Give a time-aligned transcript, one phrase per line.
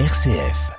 [0.00, 0.72] RCF.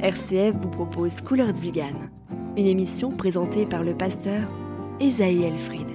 [0.00, 2.10] RCF vous propose Couleur d'Igane,
[2.56, 4.48] une émission présentée par le pasteur
[4.98, 5.89] Esaïe Elfried.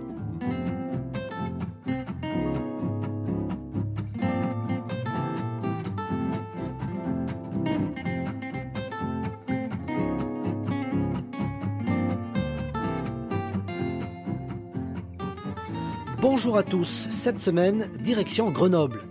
[16.46, 19.02] Bonjour à tous, cette semaine, direction Grenoble.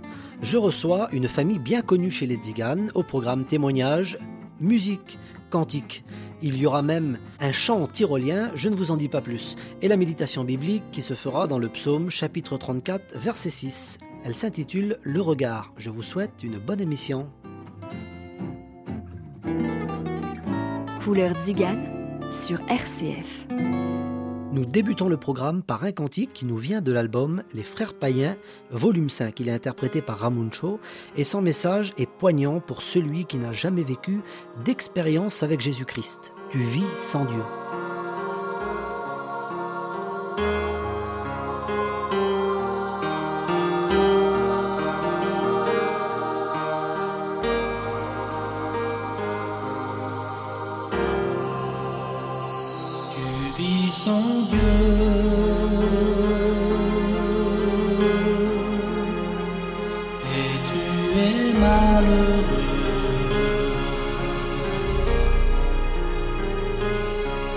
[0.40, 4.18] Je reçois une famille bien connue chez les Tziganes au programme témoignage,
[4.60, 5.18] musique,
[5.50, 6.04] cantique.
[6.42, 9.88] Il y aura même un chant tyrolien, je ne vous en dis pas plus, et
[9.88, 13.98] la méditation biblique qui se fera dans le psaume chapitre 34 verset 6.
[14.24, 15.72] Elle s'intitule Le regard.
[15.76, 17.26] Je vous souhaite une bonne émission.
[21.02, 21.34] Couleur
[22.30, 23.83] sur RCF.
[24.54, 28.36] Nous débutons le programme par un cantique qui nous vient de l'album Les Frères Païens,
[28.70, 29.40] volume 5.
[29.40, 30.78] Il est interprété par Ramuncho
[31.16, 34.20] et son message est poignant pour celui qui n'a jamais vécu
[34.64, 36.32] d'expérience avec Jésus-Christ.
[36.50, 37.63] Tu vis sans Dieu.
[61.62, 62.44] Malheureux.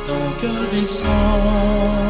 [0.08, 2.07] Ton cœur est sans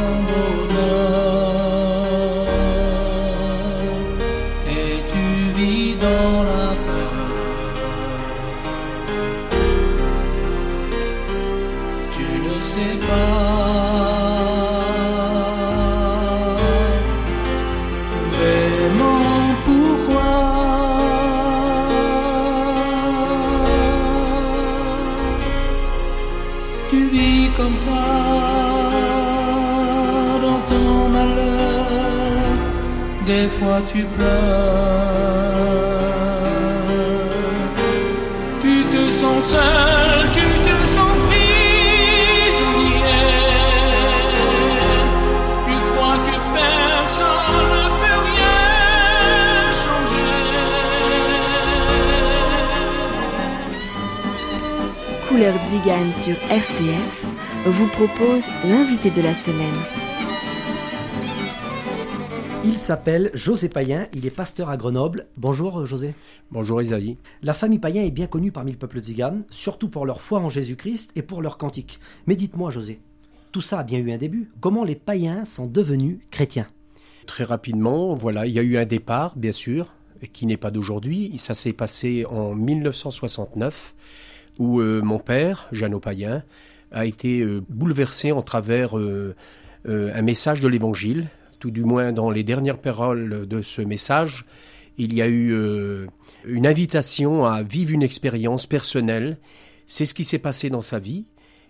[33.86, 35.68] Tu pleures.
[38.60, 43.22] Tu te sens seul, tu te sens prisonnier.
[45.68, 48.60] Tu crois que personne ne peut rien
[49.84, 50.34] changer.
[55.30, 57.16] Couleur Zigane sur RCF
[57.68, 59.80] vous propose l'invité de la semaine.
[62.68, 65.28] Il s'appelle José Payen, il est pasteur à Grenoble.
[65.38, 66.14] Bonjour José.
[66.52, 67.16] Bonjour Isaïe.
[67.42, 70.50] La famille Payen est bien connue parmi le peuple tzigane, surtout pour leur foi en
[70.50, 72.02] Jésus-Christ et pour leur cantique.
[72.26, 73.00] Mais dites-moi José,
[73.54, 74.52] tout ça a bien eu un début.
[74.60, 76.68] Comment les païens sont devenus chrétiens?
[77.26, 79.94] Très rapidement, voilà, il y a eu un départ, bien sûr,
[80.34, 81.38] qui n'est pas d'aujourd'hui.
[81.38, 83.96] Ça s'est passé en 1969,
[84.60, 86.44] où euh, mon père, Jeannot Payen,
[86.92, 89.36] a été euh, bouleversé en travers euh,
[89.86, 91.30] un message de l'Évangile,
[91.60, 94.46] tout du moins dans les dernières paroles de ce message.
[94.98, 96.08] Il y a eu euh,
[96.46, 99.38] une invitation à vivre une expérience personnelle.
[99.86, 101.26] C'est ce qui s'est passé dans sa vie.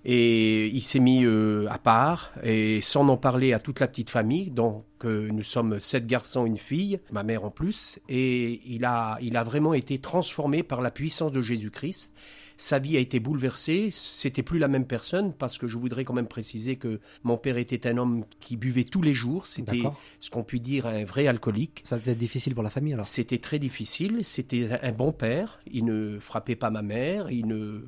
[0.06, 4.10] Et il s'est mis euh, à part et sans en parler à toute la petite
[4.10, 4.52] famille.
[4.52, 8.00] Donc euh, nous sommes sept garçons, une fille, ma mère en plus.
[8.08, 12.14] Et il a, il a vraiment été transformé par la puissance de Jésus-Christ.
[12.58, 13.90] Sa vie a été bouleversée.
[13.92, 17.58] C'était plus la même personne parce que je voudrais quand même préciser que mon père
[17.58, 19.48] était un homme qui buvait tous les jours.
[19.48, 19.84] C'était
[20.20, 21.84] ce qu'on peut dire un vrai alcoolique.
[21.86, 23.06] Ça devait être difficile pour la famille alors.
[23.06, 24.20] C'était très difficile.
[24.24, 25.60] C'était un bon père.
[25.72, 27.30] Il ne frappait pas ma mère.
[27.32, 27.82] Il, ne,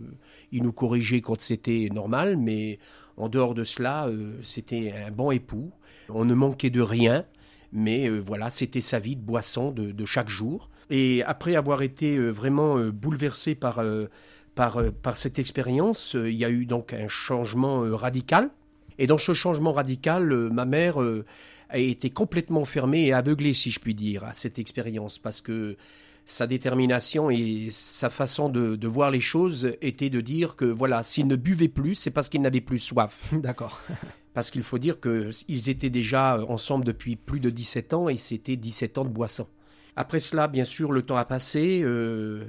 [0.52, 2.38] il nous corrigeait quand c'était normal.
[2.38, 2.80] Mais
[3.18, 5.72] en dehors de cela, euh, c'était un bon époux.
[6.09, 7.25] On ne manquait de rien.
[7.72, 10.69] Mais euh, voilà, c'était sa vie de boisson de, de chaque jour.
[10.90, 13.84] Et après avoir été euh, vraiment euh, bouleversé par,
[14.59, 18.50] par, euh, par cette expérience, euh, il y a eu donc un changement euh, radical.
[18.97, 20.97] Et dans ce changement radical, ma mère
[21.70, 25.78] a été complètement fermée et aveuglée, si je puis dire, à cette expérience, parce que
[26.25, 31.04] sa détermination et sa façon de, de voir les choses était de dire que voilà,
[31.04, 33.30] s'il ne buvait plus, c'est parce qu'il n'avait plus soif.
[33.31, 33.80] D'accord.
[34.33, 38.57] Parce qu'il faut dire qu'ils étaient déjà ensemble depuis plus de 17 ans et c'était
[38.57, 39.48] 17 ans de boisson.
[39.95, 41.81] Après cela, bien sûr, le temps a passé.
[41.83, 42.45] euh,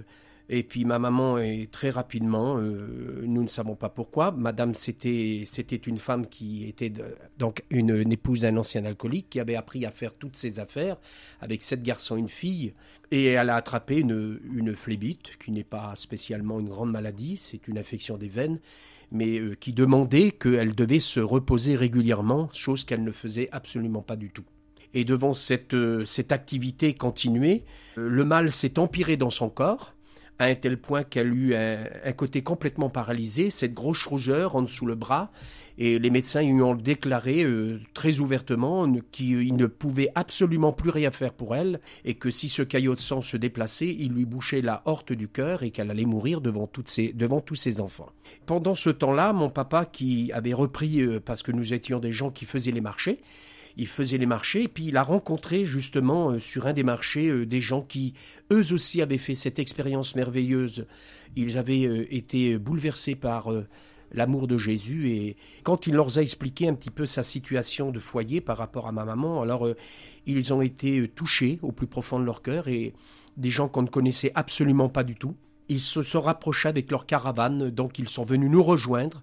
[0.53, 4.33] et puis ma maman est très rapidement, euh, nous ne savons pas pourquoi.
[4.33, 5.45] Madame, c'était
[5.87, 6.93] une femme qui était
[7.39, 10.97] donc une, épouse d'un ancien alcoolique qui avait appris à faire toutes ses affaires
[11.41, 12.75] avec sept garçons, une fille,
[13.13, 17.69] et elle a attrapé une, une phlébite qui n'est pas spécialement une grande maladie, c'est
[17.69, 18.59] une infection des veines,
[19.13, 24.17] mais euh, qui demandait qu'elle devait se reposer régulièrement, chose qu'elle ne faisait absolument pas
[24.17, 24.45] du tout.
[24.95, 27.63] Et devant cette, euh, cette activité continuée,
[27.95, 29.95] le mal s'est empiré dans son corps
[30.41, 34.87] à un tel point qu'elle eut un, côté complètement paralysé, cette grosse rougeur en dessous
[34.87, 35.31] le bras,
[35.77, 41.11] et les médecins lui ont déclaré euh, très ouvertement qu'ils ne pouvaient absolument plus rien
[41.11, 44.63] faire pour elle, et que si ce caillot de sang se déplaçait, il lui bouchait
[44.63, 48.11] la horte du cœur et qu'elle allait mourir devant, toutes ses, devant tous ses enfants.
[48.47, 52.31] Pendant ce temps-là, mon papa, qui avait repris, euh, parce que nous étions des gens
[52.31, 53.21] qui faisaient les marchés,
[53.81, 57.29] il faisait les marchés, et puis il a rencontré justement euh, sur un des marchés
[57.29, 58.13] euh, des gens qui,
[58.53, 60.87] eux aussi, avaient fait cette expérience merveilleuse.
[61.35, 63.51] Ils avaient euh, été bouleversés par
[64.13, 67.99] l'amour de Jésus, et quand il leur a expliqué un petit peu sa situation de
[67.99, 69.67] foyer par rapport à ma maman, alors
[70.27, 72.93] ils ont été touchés au plus profond de leur cœur, et
[73.39, 75.37] des gens qu'on ne connaissait absolument pas du tout.
[75.69, 79.23] Ils se sont rapprochés avec leur caravane, donc ils sont venus nous rejoindre,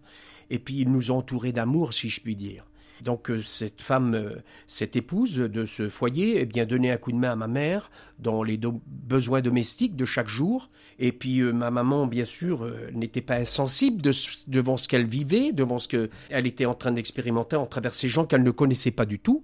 [0.50, 2.66] et puis ils nous ont entourés d'amour, si je puis dire.
[3.04, 4.36] Donc euh, cette femme, euh,
[4.68, 7.92] cette épouse de ce foyer, eh bien donnait un coup de main à ma mère
[8.20, 10.70] dans les besoins domestiques de chaque jour.
[11.00, 14.02] Et puis euh, ma maman, bien sûr, n'était pas insensible
[14.48, 18.26] devant ce qu'elle vivait, devant ce qu'elle était en train d'expérimenter en travers ces gens
[18.26, 19.44] qu'elle ne connaissait pas du tout.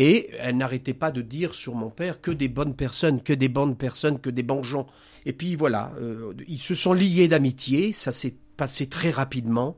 [0.00, 3.48] Et elle n'arrêtait pas de dire sur mon père que des bonnes personnes, que des
[3.48, 4.86] bonnes personnes, que des bons gens.
[5.26, 5.92] Et puis voilà,
[6.46, 9.76] ils se sont liés d'amitié, ça s'est passé très rapidement.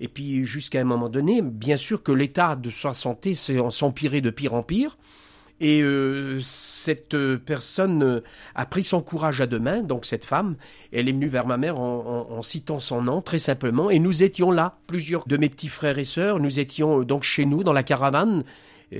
[0.00, 4.20] Et puis jusqu'à un moment donné, bien sûr que l'état de sa santé s'est s'empirait
[4.20, 4.96] de pire en pire.
[5.60, 8.20] Et euh, cette euh, personne euh,
[8.54, 10.54] a pris son courage à deux mains, donc cette femme,
[10.92, 14.22] elle est venue vers ma mère en, en- citant son nom, très simplement, et nous
[14.22, 17.64] étions là, plusieurs de mes petits frères et sœurs, nous étions euh, donc chez nous,
[17.64, 18.44] dans la caravane,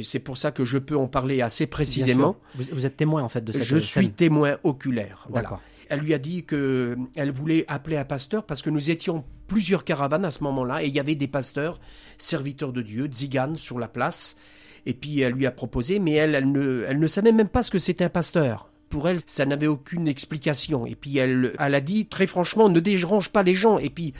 [0.02, 2.36] c'est pour ça que je peux en parler assez précisément.
[2.54, 4.04] Vous, vous êtes témoin en fait de cette Je scène.
[4.04, 5.26] suis témoin oculaire.
[5.30, 5.60] Voilà.
[5.88, 9.84] Elle lui a dit que elle voulait appeler un pasteur parce que nous étions plusieurs
[9.84, 11.80] caravanes à ce moment-là et il y avait des pasteurs,
[12.18, 14.36] serviteurs de Dieu, tziganes sur la place.
[14.84, 17.62] Et puis elle lui a proposé, mais elle, elle ne, elle ne savait même pas
[17.62, 18.70] ce que c'était un pasteur.
[18.90, 20.84] Pour elle, ça n'avait aucune explication.
[20.86, 23.78] Et puis elle, elle a dit très franchement, ne dérange pas les gens.
[23.78, 24.12] Et puis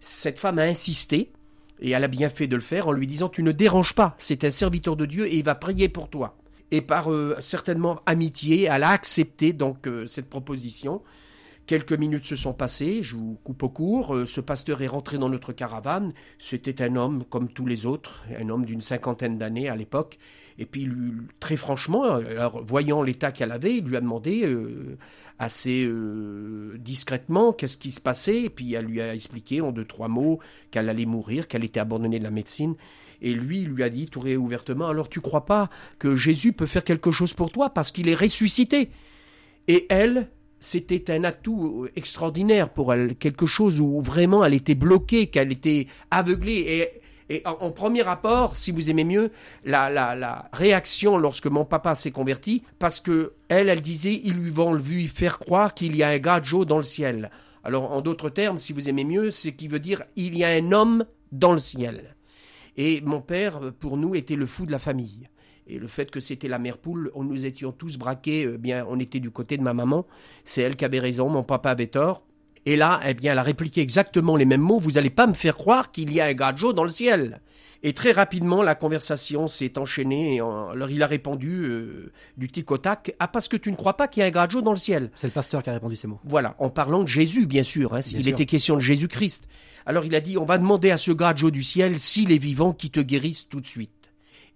[0.00, 1.32] cette femme a insisté.
[1.80, 4.14] Et elle a bien fait de le faire en lui disant Tu ne déranges pas,
[4.18, 6.36] c'est un serviteur de Dieu et il va prier pour toi.
[6.70, 11.02] Et par euh, certainement amitié, elle a accepté donc euh, cette proposition.
[11.66, 14.14] Quelques minutes se sont passées, je vous coupe au court.
[14.14, 16.12] euh, ce pasteur est rentré dans notre caravane.
[16.38, 20.16] C'était un homme comme tous les autres, un homme d'une cinquantaine d'années à l'époque.
[20.58, 24.96] Et puis, lui, très franchement, alors, voyant l'état qu'elle avait, il lui a demandé euh,
[25.40, 28.42] assez euh, discrètement qu'est-ce qui se passait.
[28.42, 30.38] Et puis, elle lui a expliqué en deux, trois mots
[30.70, 32.76] qu'elle allait mourir, qu'elle était abandonnée de la médecine.
[33.22, 35.68] Et lui, il lui a dit tout ouvertement, alors tu crois pas
[35.98, 38.90] que Jésus peut faire quelque chose pour toi parce qu'il est ressuscité?
[39.68, 40.28] Et elle,
[40.60, 45.86] c'était un atout extraordinaire pour elle, quelque chose où vraiment elle était bloquée, qu'elle était
[46.10, 46.90] aveuglée.
[47.28, 49.32] Et, en, premier rapport, si vous aimez mieux,
[49.64, 54.74] la réaction lorsque mon papa s'est converti, parce que elle, elle disait, ils lui vont
[54.74, 57.30] lui faire croire qu'il y a un gadjo dans le ciel.
[57.66, 60.50] Alors, en d'autres termes, si vous aimez mieux, c'est qui veut dire, il y a
[60.50, 62.14] un homme dans le ciel.
[62.76, 65.28] Et mon père, pour nous, était le fou de la famille.
[65.68, 68.86] Et le fait que c'était la mère poule, on nous étions tous braqués, eh bien,
[68.88, 70.06] on était du côté de ma maman.
[70.44, 72.22] C'est elle qui avait raison, mon papa avait tort.
[72.66, 74.78] Et là, eh bien, elle a répliqué exactement les mêmes mots.
[74.80, 77.40] Vous n'allez pas me faire croire qu'il y a un gadjo dans le ciel.
[77.84, 80.36] Et très rapidement, la conversation s'est enchaînée.
[80.36, 83.14] Et en- alors, il a répondu euh, du tic au tac.
[83.20, 85.10] Ah, parce que tu ne crois pas qu'il y a un gadjo dans le ciel.
[85.14, 86.18] C'est le pasteur qui a répondu ces mots.
[86.24, 87.92] Voilà, en parlant de Jésus, bien sûr.
[87.94, 88.32] hein, Bien il sûr.
[88.32, 89.46] était question de Jésus-Christ.
[89.88, 92.72] Alors il a dit, on va demander à ce gadjo du ciel s'il est vivant
[92.72, 93.92] qui te guérisse tout de suite.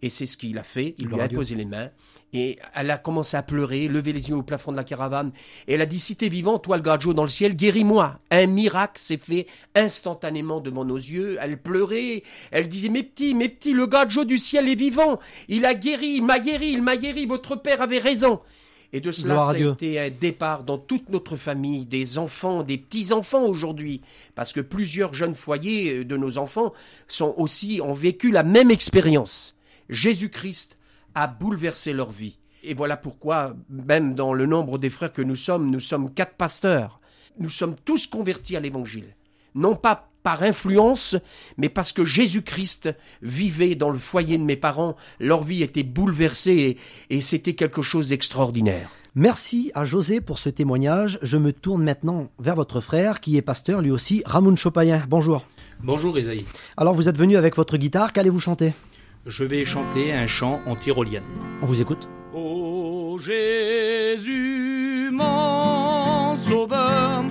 [0.02, 0.94] Et c'est ce qu'il a fait.
[0.98, 1.90] Il lui a posé les mains.
[2.32, 5.32] Et elle a commencé à pleurer, lever les yeux au plafond de la caravane.
[5.66, 8.20] Et elle a dit, si t'es vivant, toi le gadjo dans le ciel, guéris-moi.
[8.30, 11.38] Un miracle s'est fait instantanément devant nos yeux.
[11.40, 12.22] Elle pleurait.
[12.52, 15.18] Elle disait, mes petits, mes petits, le gadjo du ciel est vivant.
[15.48, 17.26] Il a guéri, il m'a guéri, il m'a guéri.
[17.26, 18.40] Votre père avait raison.
[18.92, 22.62] Et de cela, Gloire ça a été un départ dans toute notre famille, des enfants,
[22.62, 24.00] des petits-enfants aujourd'hui.
[24.34, 26.72] Parce que plusieurs jeunes foyers euh, de nos enfants
[27.06, 29.54] sont aussi, ont vécu la même expérience.
[29.90, 30.78] Jésus-Christ
[31.14, 32.38] a bouleversé leur vie.
[32.62, 36.34] Et voilà pourquoi, même dans le nombre des frères que nous sommes, nous sommes quatre
[36.34, 37.00] pasteurs.
[37.38, 39.16] Nous sommes tous convertis à l'évangile.
[39.54, 41.16] Non pas par influence,
[41.56, 44.96] mais parce que Jésus-Christ vivait dans le foyer de mes parents.
[45.18, 46.78] Leur vie était bouleversée
[47.10, 48.90] et, et c'était quelque chose d'extraordinaire.
[49.14, 51.18] Merci à José pour ce témoignage.
[51.22, 55.02] Je me tourne maintenant vers votre frère qui est pasteur lui aussi, Ramon Chopayen.
[55.08, 55.44] Bonjour.
[55.82, 56.44] Bonjour Isaïe.
[56.76, 58.74] Alors vous êtes venu avec votre guitare, qu'allez-vous chanter?
[59.26, 61.24] Je vais chanter un chant en tyrolienne.
[61.60, 62.08] On vous écoute.
[62.32, 67.22] Ô Jésus, mon sauveur,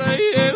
[0.00, 0.47] I am.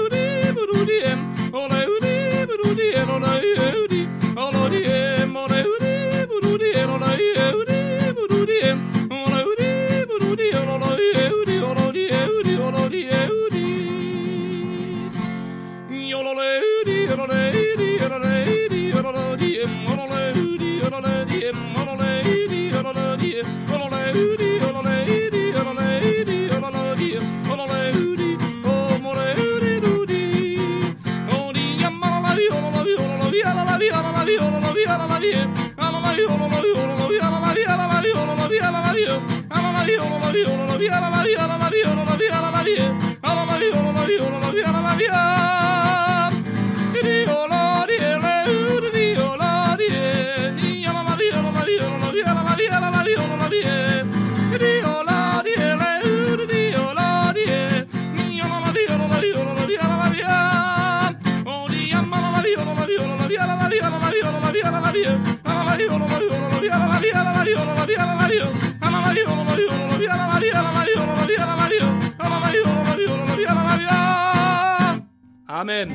[75.63, 75.93] Amen.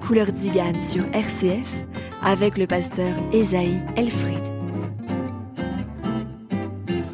[0.00, 1.68] Couleur d'Igane sur RCF
[2.22, 4.40] avec le pasteur Esaïe Elfried.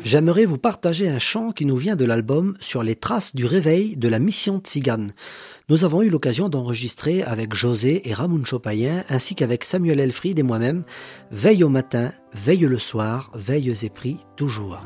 [0.05, 3.97] J'aimerais vous partager un chant qui nous vient de l'album Sur les traces du réveil
[3.97, 5.15] de la mission Tzigane.
[5.69, 10.45] Nous avons eu l'occasion d'enregistrer avec José et Ramon Chopayen ainsi qu'avec Samuel Elfried et
[10.45, 10.85] moi-même
[11.33, 14.81] Veille au matin, veille le soir, veille et pris toujours.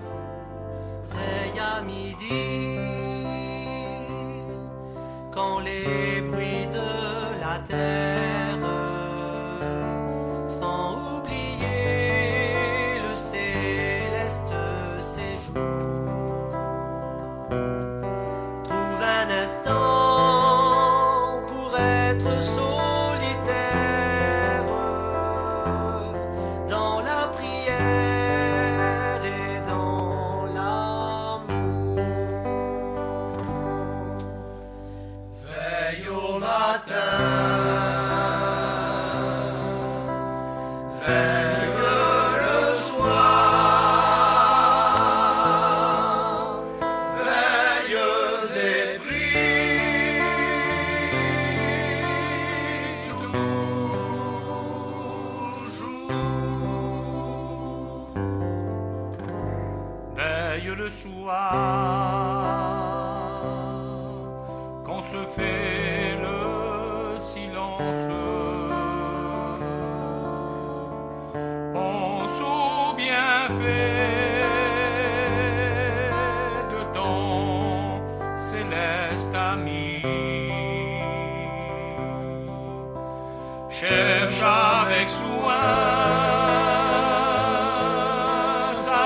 [7.73, 8.02] De la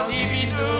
[0.06, 0.75] sa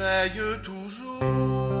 [0.00, 1.79] Veille toujours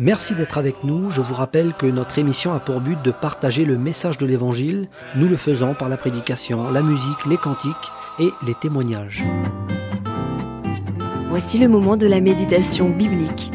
[0.00, 1.10] Merci d'être avec nous.
[1.10, 4.88] Je vous rappelle que notre émission a pour but de partager le message de l'Évangile.
[5.16, 7.74] Nous le faisons par la prédication, la musique, les cantiques
[8.20, 9.24] et les témoignages.
[11.30, 13.50] Voici le moment de la méditation biblique.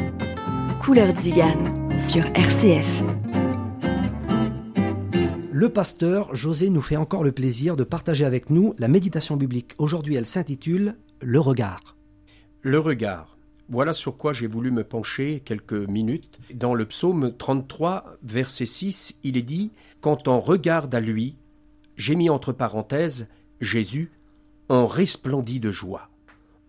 [0.81, 3.01] Couleur d'Igane sur RCF.
[5.53, 9.37] Le Le pasteur José nous fait encore le plaisir de partager avec nous la méditation
[9.37, 9.75] biblique.
[9.77, 11.95] Aujourd'hui, elle s'intitule Le regard.
[12.63, 13.32] Le regard.
[13.69, 16.39] Voilà sur quoi j'ai voulu me pencher quelques minutes.
[16.53, 21.35] Dans le psaume 33, verset 6, il est dit Quand on regarde à lui,
[21.95, 23.27] j'ai mis entre parenthèses
[23.61, 24.11] Jésus,
[24.67, 26.09] on resplendit de joie.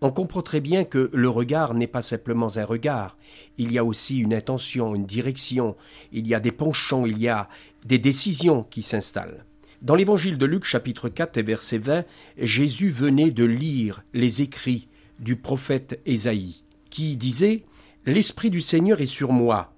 [0.01, 3.17] On comprend très bien que le regard n'est pas simplement un regard,
[3.57, 5.75] il y a aussi une intention, une direction,
[6.11, 7.49] il y a des penchants, il y a
[7.85, 9.45] des décisions qui s'installent.
[9.81, 12.05] Dans l'évangile de Luc chapitre 4 et verset 20,
[12.37, 14.87] Jésus venait de lire les écrits
[15.19, 16.64] du prophète Ésaïe,
[16.95, 17.65] qui disait
[18.05, 19.73] L'Esprit du Seigneur est sur moi,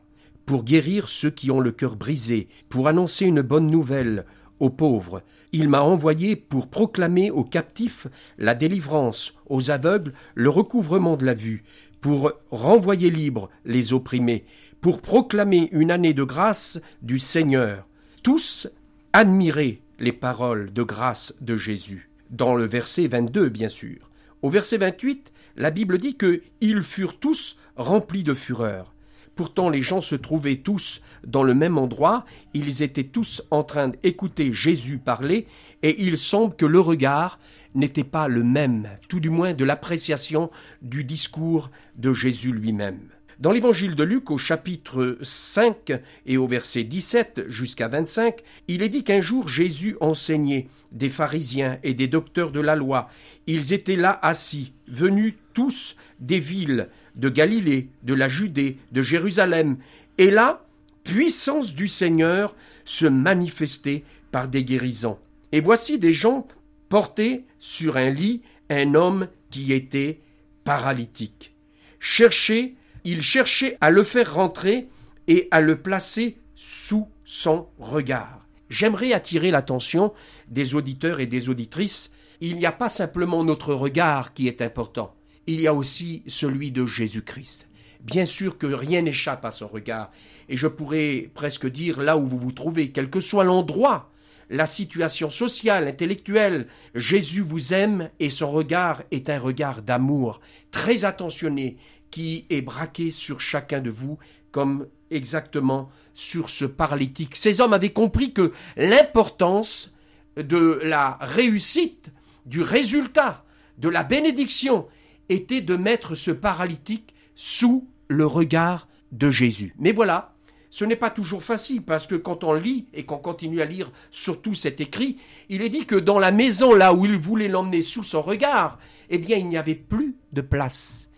[0.45, 4.25] pour guérir ceux qui ont le cœur brisé, pour annoncer une bonne nouvelle
[4.59, 5.23] aux pauvres.
[5.51, 8.05] Il m'a envoyé pour proclamer aux captifs
[8.37, 11.63] la délivrance, aux aveugles le recouvrement de la vue,
[12.01, 14.45] pour renvoyer libres les opprimés,
[14.79, 17.87] pour proclamer une année de grâce du Seigneur.
[18.21, 18.67] Tous
[19.13, 22.11] admiraient les paroles de grâce de Jésus.
[22.29, 24.11] Dans le verset 22, bien sûr.
[24.43, 28.93] Au verset 28, la Bible dit que ils furent tous remplis de fureur.
[29.35, 33.89] Pourtant les gens se trouvaient tous dans le même endroit, ils étaient tous en train
[33.89, 35.45] d'écouter Jésus parler,
[35.83, 37.37] et il semble que le regard
[37.75, 40.49] n'était pas le même, tout du moins de l'appréciation
[40.81, 43.09] du discours de Jésus lui-même.
[43.39, 45.93] Dans l'évangile de Luc au chapitre 5
[46.25, 51.77] et au verset 17 jusqu'à 25, il est dit qu'un jour Jésus enseignait des pharisiens
[51.83, 53.11] et des docteurs de la loi.
[53.45, 59.77] Ils étaient là assis, venus tous des villes de Galilée, de la Judée, de Jérusalem.
[60.17, 60.65] Et là,
[61.03, 65.19] puissance du Seigneur se manifestait par des guérisons.
[65.51, 66.47] Et voici des gens
[66.89, 70.21] portés sur un lit un homme qui était
[70.63, 71.53] paralytique.
[71.99, 72.76] Cherchez
[73.09, 74.89] il cherchait à le faire rentrer
[75.29, 78.45] et à le placer sous son regard.
[78.69, 80.11] J'aimerais attirer l'attention
[80.49, 82.11] des auditeurs et des auditrices.
[82.41, 85.15] Il n'y a pas simplement notre regard qui est important,
[85.45, 87.69] il y a aussi celui de Jésus-Christ.
[88.01, 90.11] Bien sûr que rien n'échappe à son regard,
[90.49, 94.11] et je pourrais presque dire là où vous vous trouvez, quel que soit l'endroit,
[94.49, 100.39] la situation sociale, intellectuelle, Jésus vous aime et son regard est un regard d'amour,
[100.71, 101.75] très attentionné,
[102.11, 104.17] qui est braqué sur chacun de vous
[104.51, 107.35] comme exactement sur ce paralytique.
[107.35, 109.93] Ces hommes avaient compris que l'importance
[110.35, 112.11] de la réussite,
[112.45, 113.43] du résultat,
[113.77, 114.87] de la bénédiction,
[115.29, 119.73] était de mettre ce paralytique sous le regard de Jésus.
[119.77, 120.33] Mais voilà,
[120.69, 123.91] ce n'est pas toujours facile parce que quand on lit et qu'on continue à lire
[124.11, 125.17] surtout cet écrit,
[125.49, 128.79] il est dit que dans la maison là où il voulait l'emmener sous son regard,
[129.09, 131.09] eh bien il n'y avait plus de place.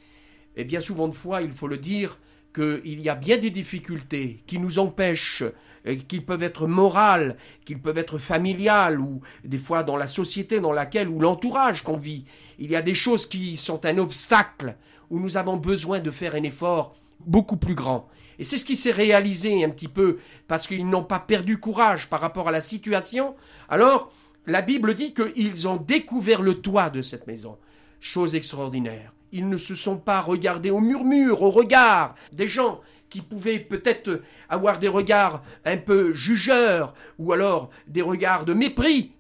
[0.60, 2.18] Et bien souvent de fois, il faut le dire,
[2.54, 5.46] qu'il y a bien des difficultés qui nous empêchent,
[6.10, 10.74] qu'ils peuvent être morales, qu'ils peuvent être familiales, ou des fois dans la société dans
[10.74, 12.26] laquelle, ou l'entourage qu'on vit.
[12.58, 14.76] Il y a des choses qui sont un obstacle,
[15.10, 18.10] où nous avons besoin de faire un effort beaucoup plus grand.
[18.38, 20.18] Et c'est ce qui s'est réalisé un petit peu,
[20.50, 23.34] parce qu'ils n'ont pas perdu courage par rapport à la situation.
[23.70, 24.12] Alors,
[24.46, 27.58] la Bible dit qu'ils ont découvert le toit de cette maison.
[28.02, 29.14] Chose extraordinaire.
[29.32, 34.22] Ils ne se sont pas regardés au murmure, au regard des gens qui pouvaient peut-être
[34.50, 39.12] avoir des regards un peu jugeurs ou alors des regards de mépris.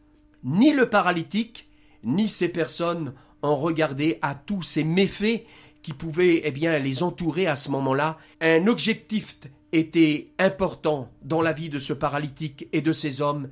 [0.43, 1.67] Ni le paralytique,
[2.03, 5.43] ni ces personnes ont regardé à tous ces méfaits
[5.81, 8.17] qui pouvaient eh bien, les entourer à ce moment-là.
[8.41, 9.37] Un objectif
[9.71, 13.49] était important dans la vie de ce paralytique et de ces hommes,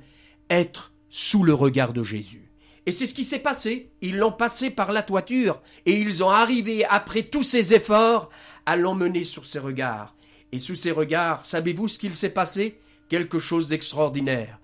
[0.50, 2.47] être sous le regard de Jésus.
[2.88, 3.90] Et c'est ce qui s'est passé.
[4.00, 8.30] Ils l'ont passé par la toiture et ils ont arrivé, après tous ces efforts,
[8.64, 10.16] à l'emmener sur ses regards.
[10.52, 12.80] Et sous ses regards, savez-vous ce qu'il s'est passé?
[13.10, 14.58] Quelque chose d'extraordinaire.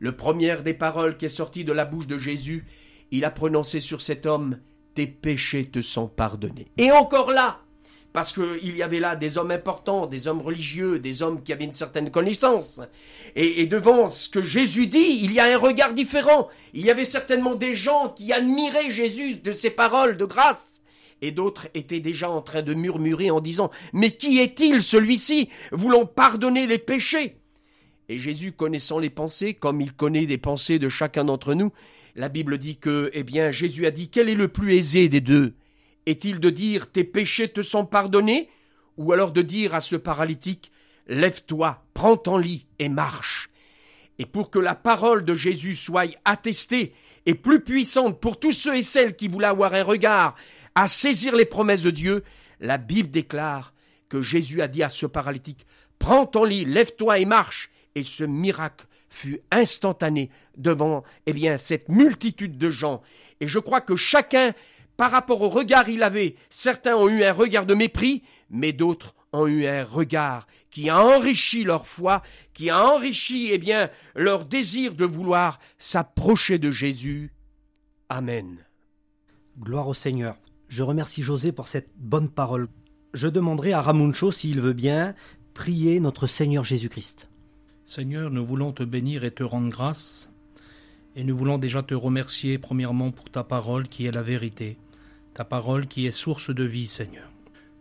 [0.00, 2.66] Le premier des paroles qui est sorti de la bouche de Jésus,
[3.12, 4.58] il a prononcé sur cet homme
[4.94, 6.72] Tes péchés te sont pardonnés.
[6.78, 7.60] Et encore là,
[8.18, 11.66] parce qu'il y avait là des hommes importants, des hommes religieux, des hommes qui avaient
[11.66, 12.80] une certaine connaissance.
[13.36, 16.48] Et, devant ce que Jésus dit, il y a un regard différent.
[16.74, 20.82] Il y avait certainement des gens qui admiraient Jésus de ses paroles de grâce.
[21.22, 25.48] Et d'autres étaient déjà en train de murmurer en disant Mais qui est-il celui-ci?
[25.70, 27.36] Voulant pardonner les péchés
[28.08, 31.70] Et Jésus, connaissant les pensées, comme il connaît des pensées de chacun d'entre nous,
[32.16, 35.20] la Bible dit que, eh bien, Jésus a dit Quel est le plus aisé des
[35.20, 35.54] deux?
[36.08, 38.48] Est-il de dire tes péchés te sont pardonnés
[38.96, 40.72] ou alors de dire à ce paralytique
[41.06, 43.50] lève-toi, prends ton lit et marche.
[44.18, 46.92] Et pour que la parole de Jésus soit attestée
[47.26, 50.34] et plus puissante pour tous ceux et celles qui voulaient avoir un regard
[50.74, 52.24] à saisir les promesses de Dieu,
[52.60, 53.72] la Bible déclare
[54.08, 55.66] que Jésus a dit à ce paralytique
[55.98, 57.70] Prends ton lit, lève-toi et marche.
[57.94, 63.02] Et ce miracle fut instantané devant eh bien cette multitude de gens.
[63.40, 64.52] Et je crois que chacun,
[64.98, 69.14] par rapport au regard il avait, certains ont eu un regard de mépris, mais d'autres
[69.32, 72.20] ont eu un regard qui a enrichi leur foi,
[72.52, 77.32] qui a enrichi eh bien leur désir de vouloir s'approcher de Jésus.
[78.08, 78.58] Amen.
[79.60, 80.36] Gloire au Seigneur.
[80.68, 82.66] Je remercie José pour cette bonne parole.
[83.14, 85.14] Je demanderai à Ramuncho, s'il veut bien,
[85.54, 87.28] prier notre Seigneur Jésus-Christ.
[87.84, 90.32] Seigneur, nous voulons te bénir et te rendre grâce,
[91.14, 94.76] et nous voulons déjà te remercier premièrement pour ta parole qui est la vérité,
[95.38, 97.30] ta parole qui est source de vie, Seigneur.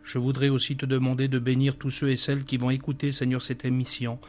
[0.04, 3.42] Je voudrais aussi te demander de bénir tous ceux et celles qui vont écouter, Seigneur,
[3.42, 4.20] cette émission,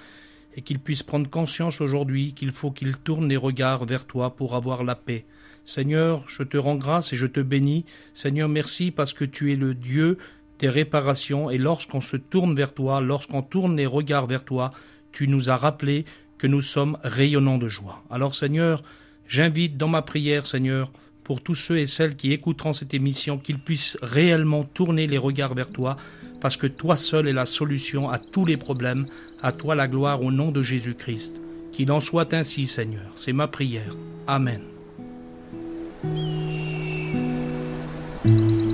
[0.56, 4.54] et qu'ils puissent prendre conscience aujourd'hui qu'il faut qu'ils tournent les regards vers toi pour
[4.54, 5.26] avoir la paix.
[5.66, 7.84] Seigneur, je te rends grâce et je te bénis.
[8.14, 10.16] Seigneur, merci parce que tu es le Dieu
[10.58, 14.72] des réparations, et lorsqu'on se tourne vers toi, lorsqu'on tourne les regards vers toi,
[15.12, 16.06] tu nous as rappelé
[16.38, 18.02] que nous sommes rayonnants de joie.
[18.08, 18.82] Alors Seigneur,
[19.26, 20.90] j'invite dans ma prière, Seigneur,
[21.28, 25.52] pour tous ceux et celles qui écouteront cette émission, qu'ils puissent réellement tourner les regards
[25.52, 25.98] vers toi,
[26.40, 29.06] parce que toi seul es la solution à tous les problèmes,
[29.42, 31.42] à toi la gloire au nom de Jésus-Christ.
[31.70, 33.94] Qu'il en soit ainsi, Seigneur, c'est ma prière.
[34.26, 34.62] Amen.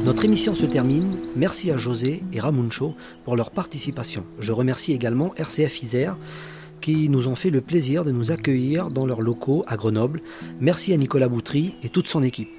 [0.04, 1.18] Notre émission se termine.
[1.34, 4.24] Merci à José et Ramuncho pour leur participation.
[4.38, 6.16] Je remercie également RCF Isère
[6.84, 10.20] qui nous ont fait le plaisir de nous accueillir dans leurs locaux à Grenoble.
[10.60, 12.50] Merci à Nicolas Boutry et toute son équipe.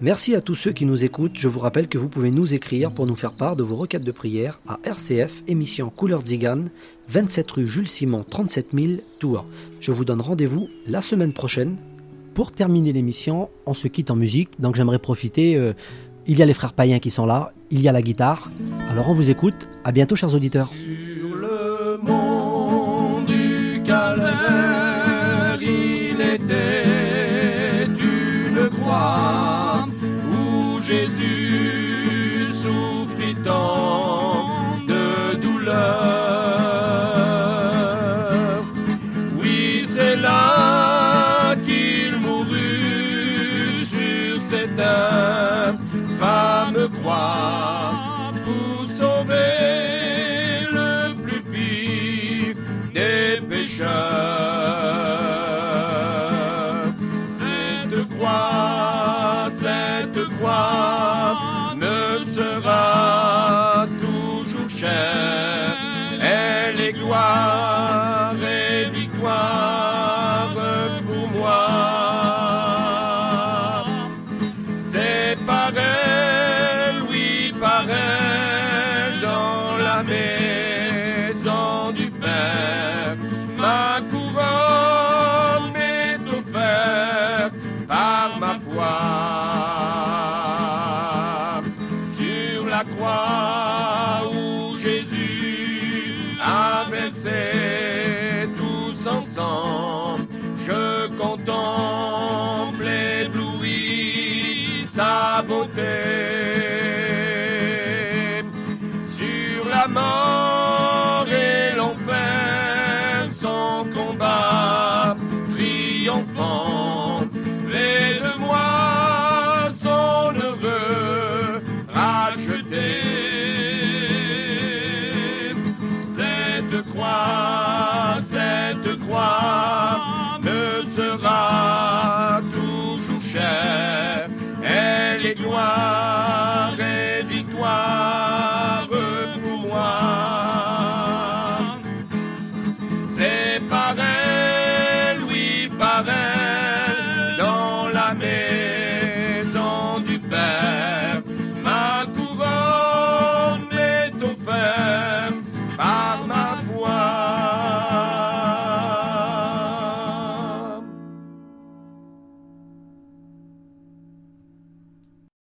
[0.00, 1.36] Merci à tous ceux qui nous écoutent.
[1.36, 4.04] Je vous rappelle que vous pouvez nous écrire pour nous faire part de vos requêtes
[4.04, 6.70] de prière à RCF, émission Couleur Zigane,
[7.10, 9.44] 27 rue Jules Simon, 37 000 Tours.
[9.78, 11.76] Je vous donne rendez-vous la semaine prochaine.
[12.32, 15.56] Pour terminer l'émission, on se quitte en musique, donc j'aimerais profiter.
[15.56, 15.74] euh,
[16.26, 18.50] il y a les frères païens qui sont là, il y a la guitare.
[18.88, 19.68] Alors on vous écoute.
[19.84, 20.70] À bientôt, chers auditeurs.
[105.32, 106.41] sabotei.